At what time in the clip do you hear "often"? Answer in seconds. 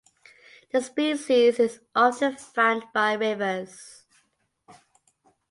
1.95-2.35